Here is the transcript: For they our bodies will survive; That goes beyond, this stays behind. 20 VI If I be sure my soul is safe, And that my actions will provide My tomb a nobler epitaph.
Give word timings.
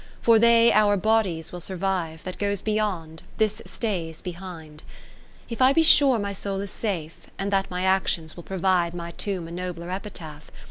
For 0.19 0.39
they 0.39 0.71
our 0.73 0.97
bodies 0.97 1.51
will 1.51 1.61
survive; 1.61 2.23
That 2.23 2.39
goes 2.39 2.63
beyond, 2.63 3.21
this 3.37 3.61
stays 3.65 4.19
behind. 4.19 4.79
20 4.79 4.79
VI 4.79 4.85
If 5.49 5.61
I 5.61 5.73
be 5.73 5.83
sure 5.83 6.17
my 6.17 6.33
soul 6.33 6.59
is 6.61 6.71
safe, 6.71 7.27
And 7.37 7.53
that 7.53 7.69
my 7.69 7.83
actions 7.83 8.35
will 8.35 8.41
provide 8.41 8.95
My 8.95 9.11
tomb 9.11 9.47
a 9.47 9.51
nobler 9.51 9.91
epitaph. 9.91 10.49